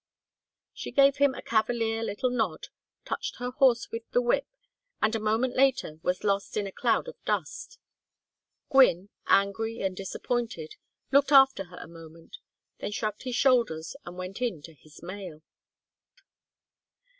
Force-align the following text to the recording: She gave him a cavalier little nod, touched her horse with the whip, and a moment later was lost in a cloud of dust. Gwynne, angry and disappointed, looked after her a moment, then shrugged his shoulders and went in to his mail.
She 0.73 0.89
gave 0.89 1.17
him 1.17 1.35
a 1.35 1.43
cavalier 1.43 2.01
little 2.01 2.31
nod, 2.31 2.69
touched 3.05 3.35
her 3.35 3.51
horse 3.51 3.91
with 3.91 4.01
the 4.09 4.19
whip, 4.23 4.47
and 4.99 5.15
a 5.15 5.19
moment 5.19 5.55
later 5.55 5.99
was 6.01 6.23
lost 6.23 6.57
in 6.57 6.65
a 6.65 6.71
cloud 6.71 7.07
of 7.07 7.23
dust. 7.23 7.77
Gwynne, 8.71 9.09
angry 9.27 9.81
and 9.81 9.95
disappointed, 9.95 10.73
looked 11.11 11.31
after 11.31 11.65
her 11.65 11.77
a 11.77 11.87
moment, 11.87 12.37
then 12.79 12.89
shrugged 12.91 13.25
his 13.25 13.35
shoulders 13.35 13.95
and 14.03 14.17
went 14.17 14.41
in 14.41 14.63
to 14.63 14.73
his 14.73 15.03
mail. 15.03 15.43